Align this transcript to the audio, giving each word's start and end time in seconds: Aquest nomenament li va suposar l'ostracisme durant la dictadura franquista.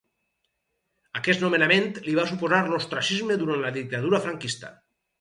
Aquest 1.19 1.43
nomenament 1.43 1.87
li 2.07 2.17
va 2.21 2.27
suposar 2.33 2.65
l'ostracisme 2.73 3.39
durant 3.45 3.65
la 3.67 3.75
dictadura 3.81 4.27
franquista. 4.29 4.79